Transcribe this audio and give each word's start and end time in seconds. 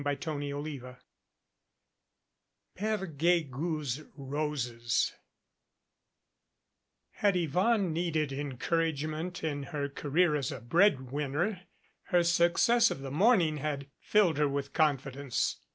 CHAPTER 0.03 0.41
XVII 0.41 0.81
PERE 2.75 3.05
GUEGOU'S 3.05 4.01
ROSES 4.17 5.13
HAD 7.11 7.35
Yvonne 7.35 7.93
needed 7.93 8.31
encouragement 8.33 9.43
in 9.43 9.61
her 9.69 9.87
career 9.89 10.35
as 10.35 10.51
a 10.51 10.59
bread 10.59 11.11
winner 11.11 11.61
her 12.05 12.23
success 12.23 12.89
of 12.89 13.01
the 13.01 13.11
morning 13.11 13.57
had 13.57 13.91
filled 13.99 14.39
her 14.39 14.49
with 14.49 14.73
confidence. 14.73 15.57